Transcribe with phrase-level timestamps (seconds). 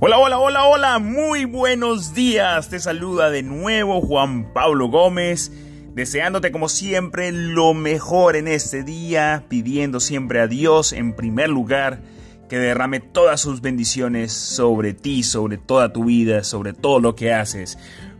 [0.00, 2.68] Hola, hola, hola, hola, muy buenos días.
[2.70, 5.50] Te saluda de nuevo Juan Pablo Gómez,
[5.92, 12.00] deseándote como siempre lo mejor en este día, pidiendo siempre a Dios en primer lugar
[12.48, 17.32] que derrame todas sus bendiciones sobre ti, sobre toda tu vida, sobre todo lo que
[17.32, 17.76] haces.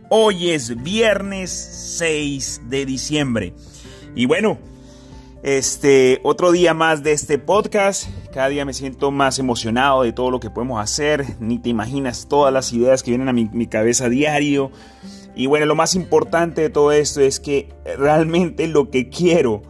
[0.09, 1.49] Hoy es viernes
[1.97, 3.53] 6 de diciembre.
[4.15, 4.59] Y bueno,
[5.43, 8.07] este, otro día más de este podcast.
[8.33, 11.25] Cada día me siento más emocionado de todo lo que podemos hacer.
[11.39, 14.71] Ni te imaginas todas las ideas que vienen a mi, cabeza a diario.
[15.35, 19.61] Y bueno, lo más importante de todo esto es que realmente lo que quiero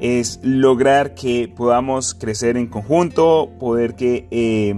[0.00, 4.74] es lograr que podamos crecer en conjunto, poder que eh,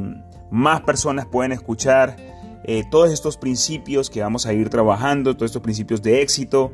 [0.50, 2.16] más personas puedan escuchar
[2.64, 6.72] eh, todos estos principios que vamos a ir trabajando, todos estos principios de éxito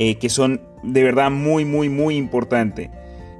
[0.00, 2.90] eh, que son de verdad muy, muy, muy importante.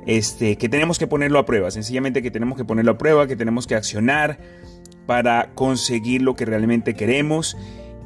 [0.07, 3.37] Este, que tenemos que ponerlo a prueba, sencillamente que tenemos que ponerlo a prueba, que
[3.37, 4.39] tenemos que accionar
[5.05, 7.57] para conseguir lo que realmente queremos.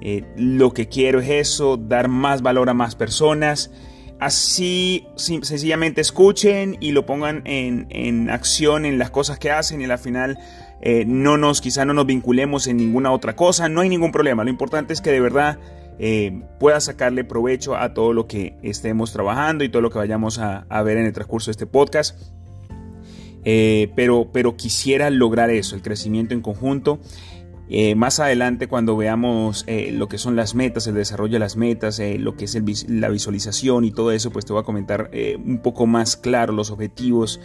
[0.01, 3.71] Eh, lo que quiero es eso, dar más valor a más personas.
[4.19, 9.99] Así sencillamente escuchen y lo pongan en, acción en las cosas que hacen y al
[9.99, 10.39] final
[10.81, 13.69] eh, no nos, quizá no nos vinculemos en ninguna otra cosa.
[13.69, 14.45] No hay ningún problema.
[14.45, 15.59] Lo importante es que de verdad
[15.99, 20.39] eh, pueda sacarle provecho a todo lo que estemos trabajando y todo lo que vayamos
[20.39, 22.19] a, ver en el transcurso de este podcast.
[23.45, 27.01] Eh, pero, pero quisiera lograr eso, el crecimiento en conjunto.
[27.69, 32.01] Eh, más adelante, cuando veamos lo que son las metas, el desarrollo de las metas,
[32.19, 35.11] lo que es la visualización y todo eso, pues te voy a comentar
[35.43, 37.41] un poco más claro los objetivos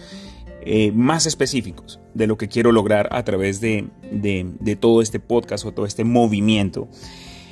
[0.94, 5.72] más específicos de lo que quiero lograr a través de, de todo este podcast o
[5.72, 6.89] todo este movimiento.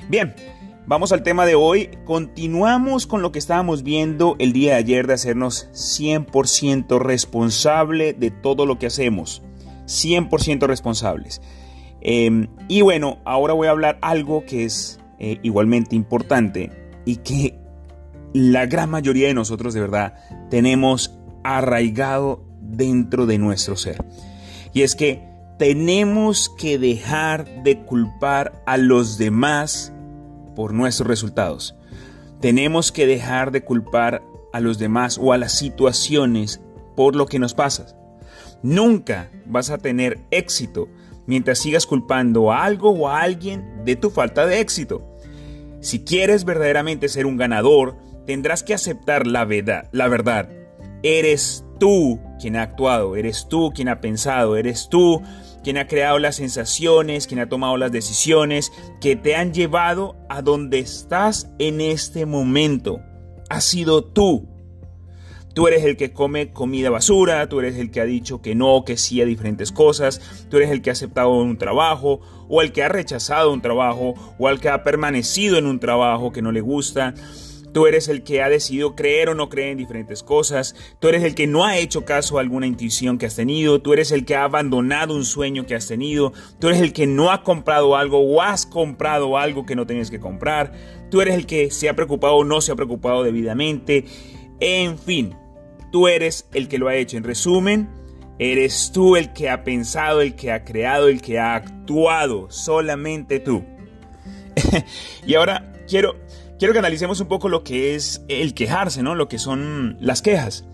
[0.10, 0.36] Bien,
[0.88, 1.90] Vamos al tema de hoy.
[2.06, 8.30] Continuamos con lo que estábamos viendo el día de ayer de hacernos 100% responsable de
[8.30, 9.42] todo lo que hacemos.
[9.88, 11.42] 100% responsables.
[12.02, 16.70] Em, y bueno, ahora voy a hablar algo que es eh, igualmente importante
[17.04, 17.58] y que
[18.34, 20.14] la gran mayoría de nosotros de verdad
[20.52, 24.06] tenemos arraigado dentro de nuestro ser.
[24.72, 25.24] Y es que
[25.58, 29.95] tenemos que dejar de culpar a los demás
[30.56, 31.76] por nuestros resultados.
[32.42, 34.24] Tenemos que dejar de culpar
[34.54, 36.62] a los demás o a las situaciones
[36.96, 37.98] por lo que nos pasa.
[38.64, 40.88] Nunca vas a tener éxito
[41.28, 45.06] mientras sigas culpando a algo o a alguien de tu falta de éxito.
[45.82, 49.88] Si quieres verdaderamente ser un ganador, tendrás que aceptar la verdad.
[49.92, 50.50] La verdad.
[51.04, 55.22] Eres tú quien ha actuado, eres tú quien ha pensado, eres tú
[55.66, 58.72] quien ha creado las sensaciones, quien ha tomado las decisiones
[59.02, 63.02] que te han llevado a donde estás en este momento.
[63.50, 64.48] Ha sido tú.
[65.56, 68.84] Tú eres el que come comida basura, tú eres el que ha dicho que no,
[68.86, 70.22] que sí a diferentes cosas,
[70.52, 74.14] tú eres el que ha aceptado un trabajo, o el que ha rechazado un trabajo,
[74.38, 77.16] o el que ha permanecido en un trabajo que no le gusta.
[77.76, 80.78] Tú eres el que ha decidido creer o no creer en diferentes cosas.
[81.00, 83.82] Tú eres el que no ha hecho caso a alguna intuición que has tenido.
[83.82, 86.32] Tú eres el que ha abandonado un sueño que has tenido.
[86.58, 90.10] Tú eres el que no ha comprado algo o has comprado algo que no tenías
[90.10, 90.72] que comprar.
[91.12, 94.06] Tú eres el que se ha preocupado o no se ha preocupado debidamente.
[94.62, 95.36] En fin,
[95.92, 97.18] tú eres el que lo ha hecho.
[97.18, 97.90] En resumen,
[98.40, 102.50] eres tú el que ha pensado, el que ha creado, el que ha actuado.
[102.52, 103.66] Solamente tú.
[105.28, 106.16] y ahora quiero
[106.60, 109.16] quiero que analicemos un poco lo que es el quejarse, ¿no?
[109.16, 110.66] Lo que son las quejas.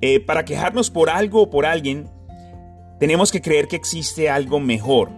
[0.00, 2.08] Eh, para quejarnos por algo o por alguien,
[2.98, 5.10] tenemos que creer que existe algo mejor.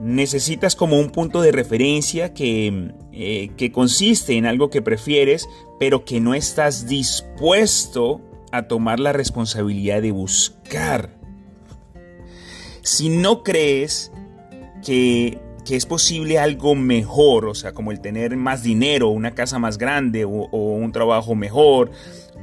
[0.00, 5.48] Necesitas como un punto de referencia que, eh, que consiste en algo que prefieres,
[5.78, 8.20] pero que no estás dispuesto
[8.52, 11.10] a tomar la responsabilidad de buscar.
[12.82, 14.12] Si no crees
[14.84, 19.58] que que es posible algo mejor, o sea, como el tener más dinero, una casa
[19.58, 21.90] más grande o, un trabajo mejor,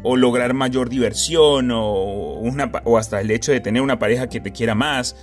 [0.03, 4.41] o lograr mayor diversión, o, una, o, hasta el hecho de tener una pareja que
[4.41, 5.15] te quiera más.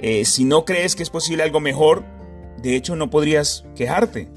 [0.00, 2.06] Eh, si no crees que es posible algo mejor,
[2.62, 4.30] de hecho no podrías quejarte.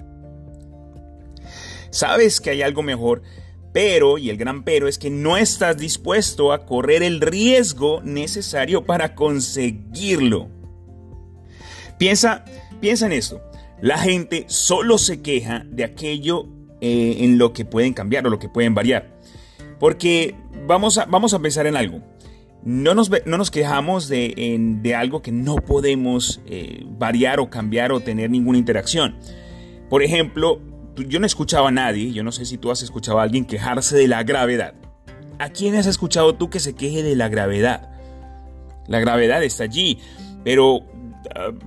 [1.89, 3.21] Sabes que hay algo mejor,
[3.71, 8.83] pero, y el gran pero, es que no estás dispuesto a correr el riesgo necesario
[8.83, 10.56] para conseguirlo.
[11.97, 12.45] Piensa,
[12.79, 13.41] piensa en esto.
[13.81, 16.47] La gente solo se queja de aquello
[16.81, 19.17] eh, en lo que pueden cambiar o lo que pueden variar.
[19.79, 20.35] Porque
[20.67, 22.01] vamos a, vamos a pensar en algo.
[22.63, 27.99] No nos, no nos quejamos de, algo que no podemos eh, variar o cambiar o
[27.99, 29.15] tener ninguna interacción.
[29.89, 30.59] Por ejemplo,
[30.95, 33.95] yo no escuchaba a nadie, yo no sé si tú has escuchado a alguien quejarse
[33.95, 34.73] de la gravedad.
[35.39, 37.89] ¿A quién has escuchado tú que se queje de la gravedad?
[38.87, 39.99] La gravedad está allí,
[40.43, 40.83] pero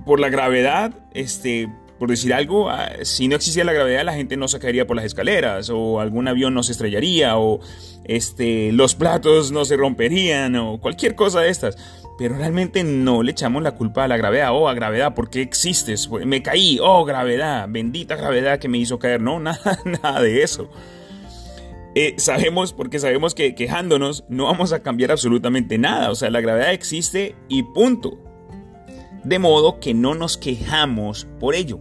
[0.05, 1.69] por la gravedad, este,
[2.01, 4.95] por decir algo, ah, si no existía la gravedad, la gente no se caería por
[4.95, 7.59] las escaleras, o algún avión no se estrellaría, o
[8.05, 11.77] este, los platos no se romperían, o cualquier cosa de estas.
[12.17, 15.41] Pero realmente no le echamos la culpa a la gravedad, oh, a gravedad, ¿por qué
[15.41, 16.09] existes?
[16.09, 19.21] Me caí, oh, gravedad, bendita gravedad que me hizo caer.
[19.21, 20.69] No, nada, nada de eso.
[21.93, 26.09] Eh, sabemos, porque sabemos que quejándonos no vamos a cambiar absolutamente nada.
[26.09, 28.17] O sea, la gravedad existe y punto.
[29.23, 31.79] De modo que no nos quejamos por ello.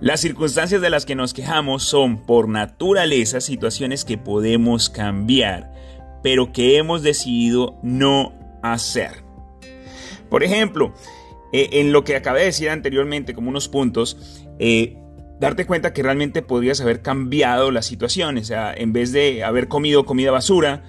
[0.00, 5.72] Las circunstancias de las que nos quejamos son por naturaleza situaciones que podemos cambiar,
[6.22, 9.24] pero que hemos decidido no hacer.
[10.28, 10.92] Por ejemplo,
[11.52, 14.98] eh, en lo que acabé de decir anteriormente como unos puntos, eh,
[15.40, 19.68] darte cuenta que realmente podrías haber cambiado la situación, o sea, en vez de haber
[19.68, 20.82] comido comida basura,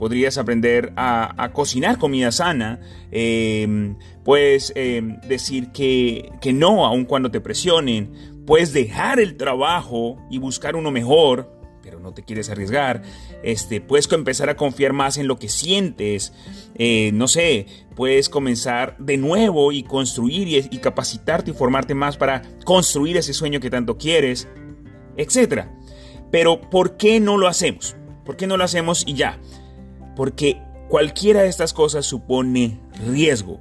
[0.00, 2.80] podrías aprender a, cocinar comida sana,
[3.12, 8.10] em, puedes em, decir que, que no, aun cuando te presionen,
[8.46, 11.52] puedes dejar el trabajo y buscar uno mejor,
[11.82, 13.02] pero no te quieres arriesgar,
[13.42, 16.32] este, puedes empezar a confiar más en lo que sientes,
[16.76, 22.16] eh, no sé, puedes comenzar de nuevo y construir y, y capacitarte y formarte más
[22.16, 24.48] para construir ese sueño que tanto quieres,
[25.18, 25.66] etc.
[26.30, 27.96] Pero ¿por qué no lo hacemos?
[28.24, 29.38] ¿Por qué no lo hacemos y ya?
[30.20, 33.58] Porque cualquiera de estas cosas supone riesgo.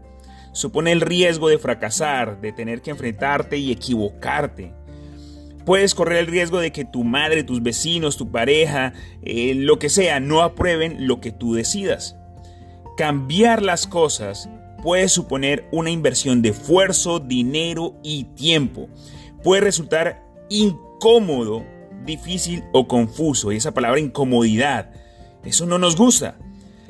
[0.52, 4.74] Supone el riesgo de fracasar, de tener que enfrentarte y equivocarte.
[5.66, 8.92] Puedes correr el riesgo de que tu madre, tus vecinos, tu pareja,
[9.24, 12.18] eh, lo que sea, no aprueben lo que tú decidas.
[12.98, 14.50] Cambiar las cosas
[14.84, 18.90] puede suponer una inversión de esfuerzo, dinero y tiempo.
[19.46, 21.66] Puede resultar incómodo,
[22.06, 23.54] difícil o confuso.
[23.54, 24.92] Y esa palabra incomodidad,
[25.46, 26.38] eso no nos gusta.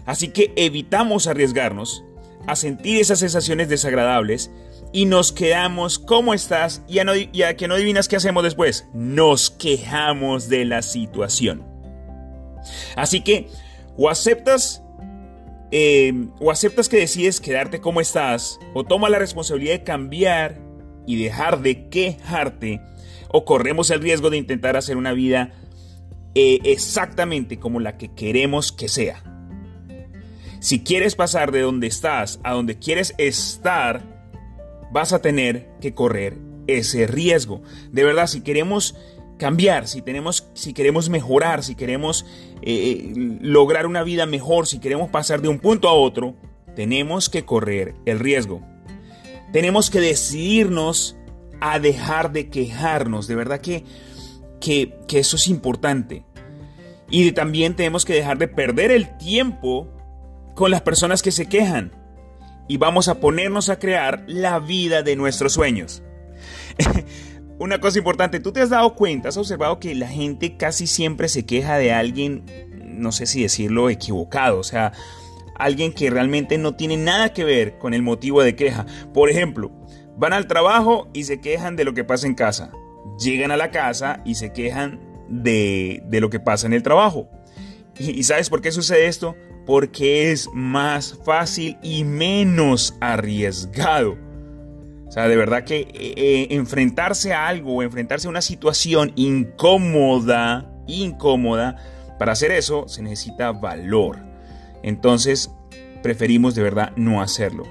[0.09, 2.03] Así que evitamos arriesgarnos
[2.47, 4.49] a sentir esas sensaciones desagradables
[4.91, 8.87] y nos quedamos como estás y a, que no adivinas qué hacemos después.
[8.91, 11.63] Nos quejamos de la situación.
[12.95, 13.49] Así que
[13.97, 14.81] o aceptas
[15.69, 20.59] eh, o aceptas que decides quedarte como estás o toma la responsabilidad de cambiar
[21.05, 22.81] y dejar de quejarte
[23.27, 25.51] o corremos el riesgo de intentar hacer una vida
[26.33, 29.23] eh, exactamente como la que queremos que sea.
[30.59, 34.03] Si quieres pasar de donde estás a donde quieres estar,
[34.91, 37.61] vas a tener que correr ese riesgo.
[37.91, 38.95] De verdad, si queremos
[39.37, 42.25] cambiar, si, tenemos, si queremos mejorar, si queremos
[42.61, 46.35] eh, lograr una vida mejor, si queremos pasar de un punto a otro,
[46.75, 48.61] tenemos que correr el riesgo.
[49.53, 51.15] Tenemos que decidirnos
[51.61, 53.27] a dejar de quejarnos.
[53.27, 53.85] De verdad que,
[54.59, 56.25] que, que eso es importante.
[57.09, 59.89] Y también tenemos que dejar de perder el tiempo
[60.59, 61.93] con las personas que se quejan
[62.67, 66.03] y vamos a ponernos a crear la vida de nuestros sueños.
[67.59, 71.29] Una cosa importante, tú te has dado cuenta, has observado que la gente casi siempre
[71.29, 72.43] se queja de alguien,
[72.83, 74.91] no sé si decirlo equivocado, o sea,
[75.55, 78.85] alguien que realmente no tiene nada que ver con el motivo de queja.
[79.13, 79.71] Por ejemplo,
[80.17, 82.73] van al trabajo y se quejan de lo que pasa en casa.
[83.17, 87.29] Llegan a la casa y se quejan de, de lo que pasa en el trabajo.
[87.97, 89.37] ¿Y sabes por qué sucede esto?
[89.69, 94.17] Porque es más fácil y menos arriesgado.
[95.07, 99.11] O sea, de verdad que eh, eh, enfrentarse a algo o enfrentarse a una situación
[99.15, 101.75] incómoda, incómoda,
[102.17, 104.17] para hacer eso se necesita valor.
[104.81, 105.51] Entonces,
[106.01, 107.65] preferimos de verdad no hacerlo.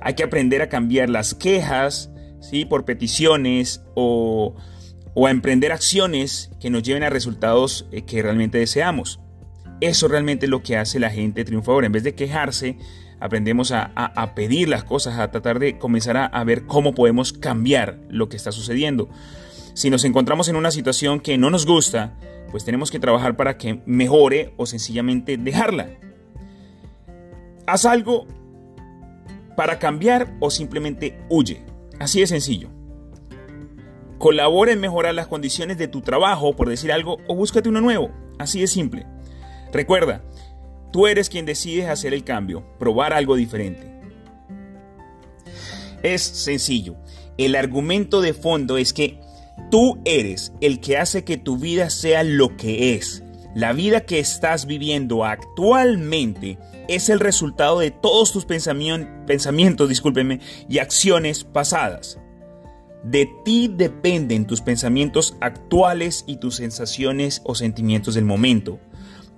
[0.00, 2.64] Hay que aprender a cambiar las quejas, ¿sí?
[2.64, 4.56] Por peticiones o,
[5.14, 9.20] o a emprender acciones que nos lleven a resultados eh, que realmente deseamos.
[9.80, 11.86] Eso realmente es lo que hace la gente triunfadora.
[11.86, 12.78] En vez de quejarse,
[13.20, 18.28] aprendemos a, pedir las cosas, a tratar de comenzar a, ver cómo podemos cambiar lo
[18.28, 19.08] que está sucediendo.
[19.74, 22.18] Si nos encontramos en una situación que no nos gusta,
[22.50, 25.90] pues tenemos que trabajar para que mejore o sencillamente dejarla.
[27.66, 28.26] Haz algo
[29.56, 31.62] para cambiar o simplemente huye.
[31.98, 32.70] Así de sencillo.
[34.18, 38.10] Colabora en mejorar las condiciones de tu trabajo, por decir algo, o búscate uno nuevo.
[38.38, 39.06] Así de simple.
[39.72, 40.22] Recuerda,
[40.92, 43.92] tú eres quien decides hacer el cambio, probar algo diferente.
[46.02, 46.96] Es sencillo.
[47.38, 49.20] El argumento de fondo es que
[49.70, 53.22] tú eres el que hace que tu vida sea lo que es.
[53.54, 56.58] La vida que estás viviendo actualmente
[56.88, 62.18] es el resultado de todos tus pensamientos, discúlpeme, y acciones pasadas.
[63.02, 68.78] De ti dependen tus pensamientos actuales y tus sensaciones o sentimientos del momento.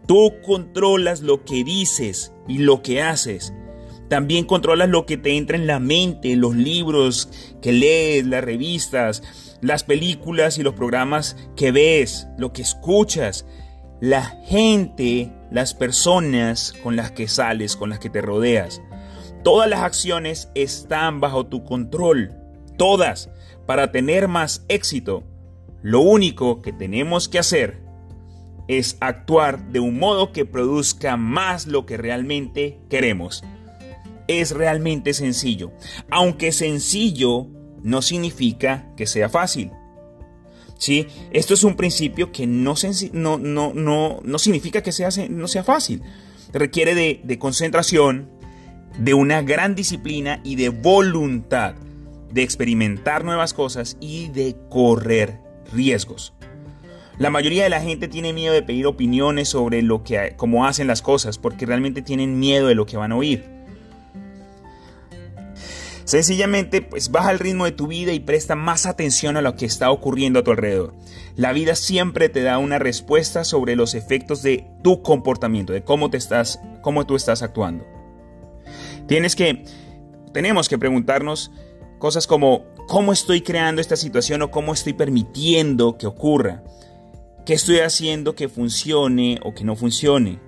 [0.08, 3.52] Tú controlas lo que dices y lo que haces.
[4.08, 7.28] También controlas lo que te entra en la mente, los libros
[7.60, 9.22] que lees, las revistas,
[9.60, 13.44] las películas y los programas que ves, lo que escuchas,
[14.00, 18.80] la gente, las personas con las que sales, con las que te rodeas.
[19.44, 22.34] Todas las acciones están bajo tu control,
[22.78, 23.28] todas,
[23.66, 25.24] para tener más éxito.
[25.82, 27.87] Lo único que tenemos que hacer
[28.68, 33.42] es actuar de un modo que produzca más lo que realmente queremos.
[34.28, 35.72] Es realmente sencillo,
[36.10, 37.48] aunque sencillo
[37.82, 39.72] no significa que sea fácil.
[40.76, 41.08] ¿Sí?
[41.32, 42.74] Esto es un principio que no,
[43.12, 46.02] no, no, no, significa que sea, no sea fácil.
[46.52, 48.30] Requiere de, de concentración,
[48.98, 51.74] de una gran disciplina y de voluntad
[52.30, 55.40] de experimentar nuevas cosas y de correr
[55.72, 56.34] riesgos.
[57.18, 60.86] La mayoría de la gente tiene miedo de pedir opiniones sobre lo que cómo hacen
[60.86, 63.58] las cosas porque realmente tienen miedo de lo que van a oír.
[66.04, 69.66] Sencillamente, pues baja el ritmo de tu vida y presta más atención a lo que
[69.66, 70.94] está ocurriendo a tu alrededor.
[71.36, 76.08] La vida siempre te da una respuesta sobre los efectos de tu comportamiento, de cómo
[76.08, 77.84] te estás, cómo tú estás actuando.
[79.06, 79.64] Tienes que,
[80.32, 81.50] tenemos que preguntarnos
[81.98, 86.62] cosas como cómo estoy creando esta situación o cómo estoy permitiendo que ocurra.
[87.48, 90.38] ¿Qué estoy haciendo que funcione o que no funcione?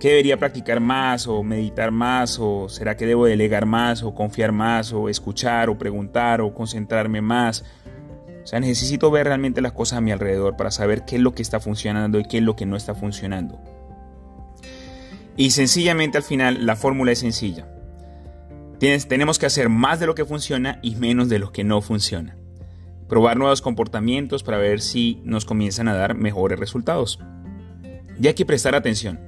[0.00, 2.40] ¿Qué debería practicar más o meditar más?
[2.40, 7.20] ¿O será que debo delegar más o confiar más o escuchar o preguntar o concentrarme
[7.20, 7.64] más?
[8.42, 11.36] O sea, necesito ver realmente las cosas a mi alrededor para saber qué es lo
[11.36, 13.60] que está funcionando y qué es lo que no está funcionando.
[15.36, 17.68] Y sencillamente al final la fórmula es sencilla.
[18.80, 22.36] tenemos que hacer más de lo que funciona y menos de lo que no funciona.
[23.14, 27.20] Probar nuevos comportamientos para ver si nos comienzan a dar mejores resultados.
[28.20, 29.20] Y hay que prestar atención.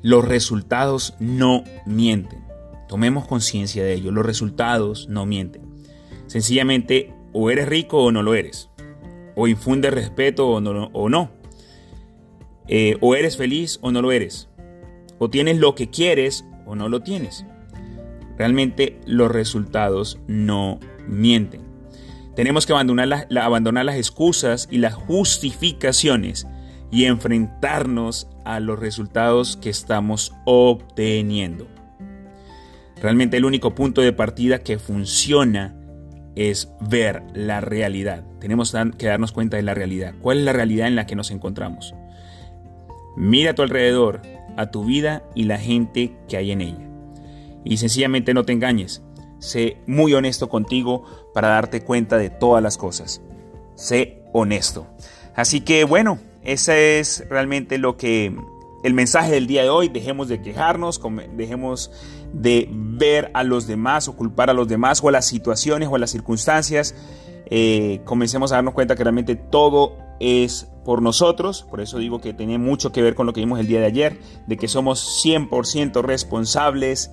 [0.00, 2.44] Los resultados no mienten.
[2.88, 4.12] Tomemos conciencia de ello.
[4.12, 5.62] Los resultados no mienten.
[6.28, 8.70] Sencillamente, o eres rico o no lo eres.
[9.34, 10.90] O infunde respeto o no.
[10.92, 11.32] O, no.
[12.68, 14.48] Eh, o eres feliz o no lo eres.
[15.18, 17.44] O tienes lo que quieres o no lo tienes.
[18.38, 21.69] Realmente los resultados no mienten.
[22.40, 26.46] Tenemos que abandonar, las excusas y las justificaciones
[26.90, 31.68] y enfrentarnos a los resultados que estamos obteniendo.
[33.02, 35.76] Realmente el único punto de partida que funciona
[36.34, 38.24] es ver la realidad.
[38.40, 40.14] Tenemos que darnos cuenta de la realidad.
[40.22, 41.94] ¿Cuál es la realidad en la que nos encontramos?
[43.18, 44.22] Mira a tu alrededor,
[44.56, 46.88] a tu vida y la gente que hay en ella.
[47.66, 49.02] Y sencillamente no te engañes.
[49.40, 51.04] Sé muy honesto contigo
[51.34, 53.20] para darte cuenta de todas las cosas.
[53.74, 54.86] Sé honesto.
[55.34, 58.32] Así que bueno, ese es realmente lo que
[58.82, 59.88] el mensaje del día de hoy.
[59.88, 61.00] Dejemos de quejarnos,
[61.36, 61.90] dejemos
[62.32, 65.96] de ver a los demás o culpar a los demás o a las situaciones o
[65.96, 66.94] a las circunstancias.
[67.46, 71.66] Eh, comencemos a darnos cuenta que realmente todo es por nosotros.
[71.68, 73.86] Por eso digo que tiene mucho que ver con lo que vimos el día de
[73.86, 77.10] ayer, de que somos 100% responsables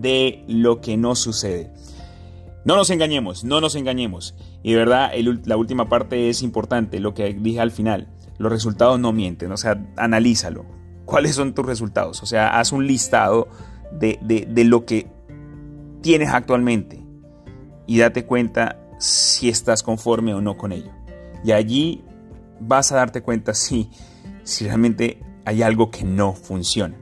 [0.00, 1.72] de lo que nos sucede.
[2.64, 4.34] No nos engañemos, no nos engañemos.
[4.62, 5.12] Y de verdad,
[5.44, 8.08] la última parte es importante, lo que dije al final
[8.38, 10.64] los resultados no mienten, o sea, analízalo.
[11.04, 12.22] ¿Cuáles son tus resultados?
[12.22, 13.48] O sea, haz un listado
[13.92, 15.06] de, de lo que
[16.00, 17.00] tienes actualmente
[17.86, 20.90] y date cuenta si estás conforme o no con ello.
[21.44, 22.04] Y allí
[22.58, 23.90] vas a darte cuenta si,
[24.44, 26.96] si realmente hay algo que no funciona.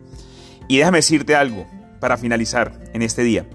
[0.69, 1.67] Y déjame decirte algo
[2.01, 3.49] para finalizar en este día.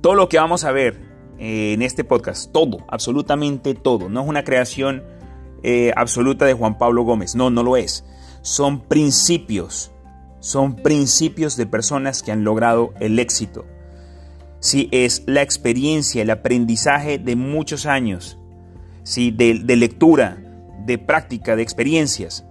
[0.00, 1.00] Todo lo que vamos a ver
[1.38, 5.02] eh, en este podcast, todo, absolutamente todo, no es una creación
[5.62, 7.34] eh, absoluta de Juan Pablo Gómez.
[7.34, 8.04] No, no lo es.
[8.42, 9.90] Son principios.
[10.40, 13.66] Son principios de personas que han logrado el éxito.
[14.58, 18.38] Sí, es la experiencia, el aprendizaje de muchos años.
[19.02, 20.38] Sí, de, de lectura,
[20.86, 22.44] de práctica, de experiencias.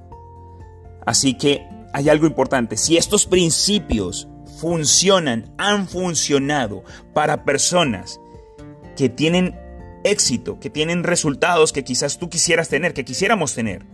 [1.05, 2.77] Así que hay algo importante.
[2.77, 4.27] Si estos principios
[4.59, 8.19] funcionan, han funcionado para personas
[8.95, 9.55] que tienen
[10.03, 13.85] éxito, que tienen resultados que quizás tú quisieras tener, que quisiéramos tener.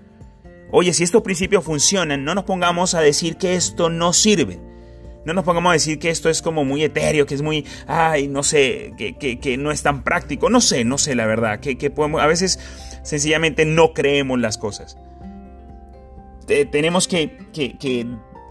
[0.72, 4.60] Oye, si estos principios funcionan, no nos pongamos a decir que esto no sirve.
[5.26, 8.28] No nos pongamos a decir que esto es como muy etéreo, que es muy, ay,
[8.28, 10.50] no sé, que, no es tan práctico.
[10.50, 11.60] No sé, no sé la verdad.
[11.60, 12.60] Que, podemos, a veces
[13.04, 14.98] sencillamente no creemos las cosas.
[16.46, 17.38] tenemos que,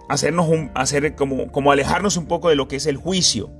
[0.08, 3.50] hacernos un, hacer como, como alejarnos un poco de lo que es el juicio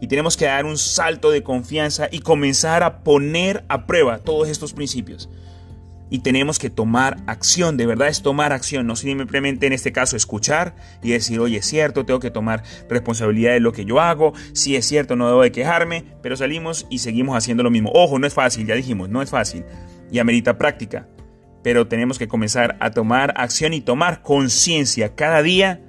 [0.00, 4.48] y tenemos que dar un salto de confianza y comenzar a poner a prueba todos
[4.48, 5.28] estos principios.
[6.10, 10.16] y tenemos que tomar acción, de verdad es tomar acción, no simplemente en este caso
[10.16, 14.32] escuchar y decir, oye, es cierto, tengo que tomar responsabilidad de lo que yo hago,
[14.54, 17.90] si es cierto, no debo de quejarme, pero salimos y seguimos haciendo lo mismo.
[17.92, 19.66] Ojo, no es fácil, ya dijimos, no es fácil
[20.10, 21.06] y amerita práctica,
[21.62, 25.82] pero tenemos que comenzar a tomar acción y tomar conciencia cada día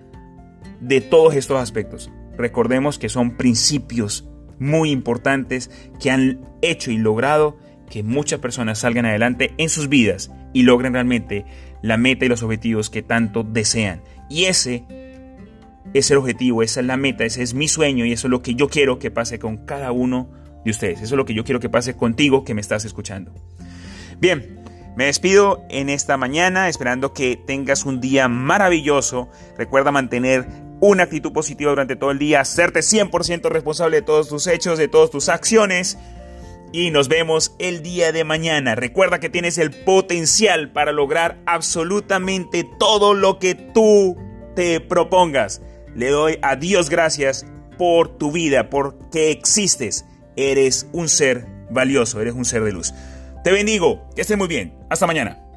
[0.79, 2.12] de todos estos aspectos.
[2.38, 4.27] Recordemos que son principios
[4.59, 7.57] muy importantes que han hecho y logrado
[7.89, 11.45] que muchas personas salgan adelante en sus vidas y logren realmente
[11.81, 14.01] la meta y los objetivos que tanto desean.
[14.29, 14.86] Y ese
[15.93, 18.41] es el objetivo, esa es la meta, ese es mi sueño y eso es lo
[18.41, 20.29] que yo quiero que pase con cada uno
[20.63, 21.01] de ustedes.
[21.01, 23.33] Eso es lo que yo quiero que pase contigo que me estás escuchando.
[24.19, 24.59] Bien,
[24.95, 29.29] me despido en esta mañana esperando que tengas un día maravilloso.
[29.57, 30.45] Recuerda mantener
[30.81, 34.88] una actitud positiva durante todo el día, hacerte 100% responsable de todos tus hechos, de
[34.88, 35.98] todas tus acciones
[36.71, 38.75] y nos vemos el día de mañana.
[38.75, 44.17] Recuerda que tienes el potencial para lograr absolutamente todo lo que tú
[44.55, 45.62] te propongas.
[45.95, 47.45] Le doy a Dios gracias
[47.77, 50.05] por tu vida, porque existes.
[50.36, 52.93] Eres un ser valioso, eres un ser de luz.
[53.43, 54.77] Te bendigo, que estés muy bien.
[54.89, 55.49] Hasta mañana.